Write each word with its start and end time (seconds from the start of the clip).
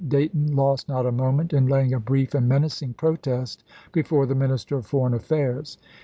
Dayton 0.07 0.47
chaj>. 0.49 0.49
vx. 0.49 0.55
lost 0.57 0.89
not 0.89 1.05
a 1.05 1.11
moment 1.11 1.53
in 1.53 1.67
laying 1.67 1.93
a 1.93 1.99
brief 1.99 2.33
and 2.33 2.49
menacing 2.49 2.95
protest 2.95 3.63
before 3.93 4.25
the 4.25 4.33
Minister 4.33 4.75
of 4.77 4.87
Foreign 4.87 5.13
Affairs. 5.13 5.77